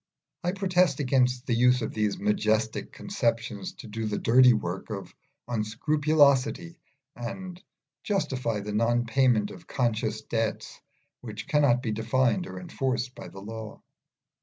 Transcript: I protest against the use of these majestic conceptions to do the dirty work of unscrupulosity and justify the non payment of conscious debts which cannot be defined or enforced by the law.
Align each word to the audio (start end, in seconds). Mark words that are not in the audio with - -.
I 0.43 0.53
protest 0.53 0.99
against 0.99 1.45
the 1.45 1.53
use 1.53 1.83
of 1.83 1.93
these 1.93 2.17
majestic 2.17 2.91
conceptions 2.91 3.73
to 3.73 3.87
do 3.87 4.07
the 4.07 4.17
dirty 4.17 4.51
work 4.51 4.89
of 4.89 5.13
unscrupulosity 5.47 6.75
and 7.15 7.61
justify 8.01 8.61
the 8.61 8.73
non 8.73 9.05
payment 9.05 9.51
of 9.51 9.67
conscious 9.67 10.23
debts 10.23 10.81
which 11.19 11.47
cannot 11.47 11.83
be 11.83 11.91
defined 11.91 12.47
or 12.47 12.59
enforced 12.59 13.13
by 13.13 13.27
the 13.27 13.41
law. 13.43 13.79